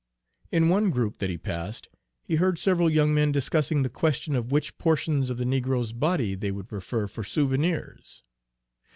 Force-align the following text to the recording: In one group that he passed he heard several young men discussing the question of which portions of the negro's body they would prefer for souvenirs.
In 0.51 0.67
one 0.67 0.89
group 0.89 1.19
that 1.19 1.29
he 1.29 1.37
passed 1.37 1.87
he 2.23 2.37
heard 2.37 2.57
several 2.57 2.89
young 2.89 3.13
men 3.13 3.31
discussing 3.31 3.83
the 3.83 3.87
question 3.87 4.35
of 4.35 4.51
which 4.51 4.75
portions 4.79 5.29
of 5.29 5.37
the 5.37 5.45
negro's 5.45 5.93
body 5.93 6.33
they 6.33 6.49
would 6.49 6.67
prefer 6.67 7.05
for 7.05 7.23
souvenirs. 7.23 8.23